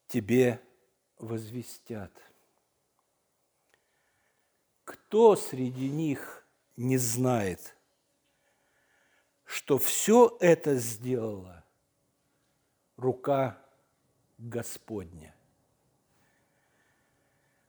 тебе 0.06 0.62
возвестят. 1.18 2.12
Кто 4.84 5.34
среди 5.34 5.90
них 5.90 6.46
не 6.76 6.96
знает– 6.96 7.76
что 9.52 9.76
все 9.76 10.38
это 10.40 10.76
сделала 10.76 11.62
рука 12.96 13.61
Господня. 14.42 15.34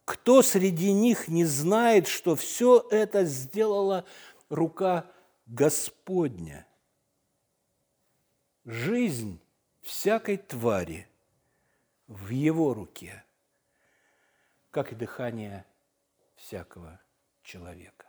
Кто 0.06 0.42
среди 0.42 0.92
них 0.92 1.28
не 1.28 1.46
знает, 1.46 2.08
что 2.08 2.36
все 2.36 2.86
это 2.90 3.26
сделала 3.26 4.06
рука 4.50 5.10
Господня? 5.46 6.66
Жизнь 8.66 9.40
всякой 9.82 10.38
твари 10.38 11.08
в 12.08 12.30
его 12.30 12.74
руке, 12.74 13.24
как 14.72 14.92
и 14.92 14.96
дыхание 14.96 15.66
всякого 16.36 17.00
человека. 17.44 18.08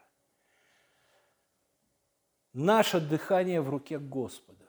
Наше 2.54 2.98
дыхание 2.98 3.60
в 3.60 3.68
руке 3.68 3.98
Господа. 3.98 4.63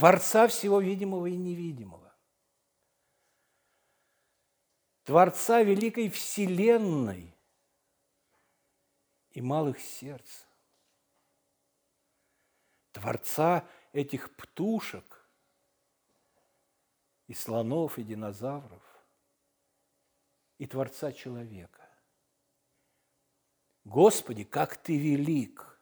Творца 0.00 0.48
всего 0.48 0.80
видимого 0.80 1.26
и 1.26 1.36
невидимого. 1.36 2.10
Творца 5.04 5.62
великой 5.62 6.08
вселенной 6.08 7.36
и 9.32 9.42
малых 9.42 9.78
сердц. 9.78 10.44
Творца 12.92 13.68
этих 13.92 14.34
птушек 14.36 15.28
и 17.26 17.34
слонов, 17.34 17.98
и 17.98 18.02
динозавров, 18.02 18.82
и 20.56 20.66
Творца 20.66 21.12
человека. 21.12 21.86
Господи, 23.84 24.44
как 24.44 24.78
Ты 24.78 24.98
велик! 24.98 25.78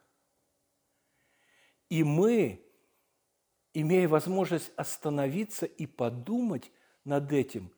И 1.89 2.03
мы, 2.03 2.68
имея 3.81 4.09
возможность 4.09 4.73
остановиться 4.75 5.65
и 5.65 5.87
подумать 5.87 6.73
над 7.05 7.33
этим, 7.33 7.73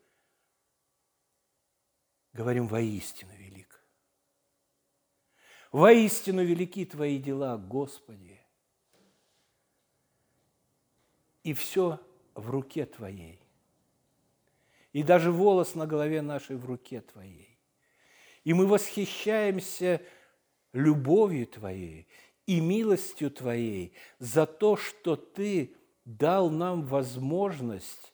говорим 2.33 2.67
воистину 2.67 3.33
велик. 3.37 3.85
Воистину 5.73 6.43
велики 6.43 6.87
Твои 6.87 7.19
дела, 7.19 7.59
Господи. 7.59 8.41
И 11.45 11.53
все 11.53 12.01
в 12.35 12.49
руке 12.49 12.87
Твоей. 12.87 13.39
И 14.95 15.03
даже 15.03 15.31
волос 15.31 15.75
на 15.75 15.87
голове 15.87 16.23
нашей 16.23 16.57
в 16.57 16.65
руке 16.65 17.03
Твоей. 17.03 17.59
И 18.45 18.55
мы 18.55 18.67
восхищаемся 18.67 20.01
любовью 20.73 21.47
Твоей 21.47 22.09
и 22.47 22.59
милостью 22.59 23.31
Твоей 23.31 23.93
за 24.19 24.47
то, 24.47 24.79
что 24.79 25.15
Ты 25.15 25.77
дал 26.19 26.51
нам 26.51 26.87
возможность 26.87 28.13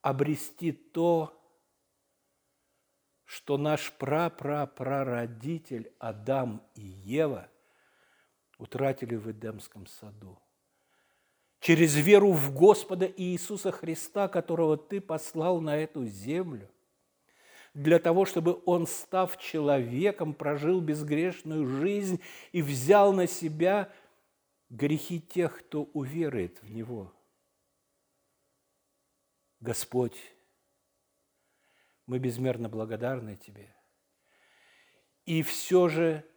обрести 0.00 0.72
то, 0.72 1.38
что 3.24 3.58
наш 3.58 3.92
прапрапрародитель 3.92 5.92
Адам 5.98 6.62
и 6.74 6.82
Ева 6.82 7.48
утратили 8.58 9.16
в 9.16 9.30
Эдемском 9.30 9.86
саду. 9.86 10.38
Через 11.60 11.96
веру 11.96 12.32
в 12.32 12.54
Господа 12.54 13.10
Иисуса 13.16 13.72
Христа, 13.72 14.28
которого 14.28 14.76
Ты 14.76 15.00
послал 15.00 15.60
на 15.60 15.76
эту 15.76 16.06
землю, 16.06 16.70
для 17.72 17.98
того, 17.98 18.24
чтобы 18.24 18.62
он, 18.66 18.86
став 18.86 19.36
человеком, 19.38 20.32
прожил 20.32 20.80
безгрешную 20.80 21.66
жизнь 21.66 22.20
и 22.52 22.62
взял 22.62 23.12
на 23.12 23.26
себя 23.26 23.90
грехи 24.74 25.20
тех, 25.20 25.60
кто 25.60 25.84
уверует 25.84 26.60
в 26.62 26.70
Него. 26.70 27.14
Господь, 29.60 30.18
мы 32.06 32.18
безмерно 32.18 32.68
благодарны 32.68 33.36
Тебе. 33.36 33.74
И 35.24 35.42
все 35.42 35.88
же 35.88 36.28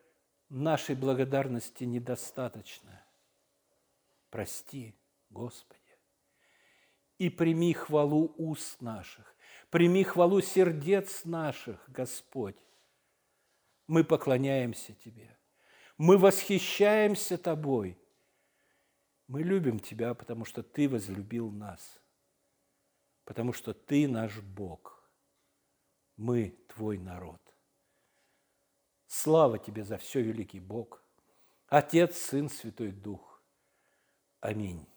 нашей 0.49 0.95
благодарности 0.95 1.83
недостаточно. 1.83 3.03
Прости, 4.29 4.95
Господи, 5.29 5.81
и 7.17 7.29
прими 7.29 7.73
хвалу 7.73 8.33
уст 8.37 8.81
наших, 8.81 9.33
Прими 9.69 10.05
хвалу 10.05 10.39
сердец 10.39 11.25
наших, 11.25 11.83
Господь. 11.89 12.55
Мы 13.85 14.05
поклоняемся 14.05 14.93
Тебе. 14.93 15.37
Мы 15.97 16.17
восхищаемся 16.17 17.37
Тобой. 17.37 17.97
Мы 19.27 19.43
любим 19.43 19.79
Тебя, 19.79 20.13
потому 20.13 20.45
что 20.45 20.63
Ты 20.63 20.87
возлюбил 20.87 21.51
нас. 21.51 21.99
Потому 23.25 23.53
что 23.53 23.73
Ты 23.73 24.07
наш 24.07 24.39
Бог. 24.39 25.03
Мы 26.15 26.57
Твой 26.69 26.97
народ. 26.97 27.41
Слава 29.07 29.59
Тебе 29.59 29.83
за 29.83 29.97
все, 29.97 30.21
великий 30.21 30.59
Бог. 30.59 31.03
Отец, 31.67 32.17
Сын, 32.17 32.49
Святой 32.49 32.91
Дух. 32.91 33.41
Аминь. 34.39 34.87